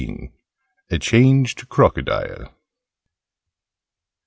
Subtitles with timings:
[0.89, 2.49] A CHANGED CROCODILE.